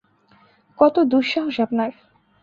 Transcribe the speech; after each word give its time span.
কত 0.79 0.95
দুঃসাহস 1.11 1.57
আপনার! 1.59 1.91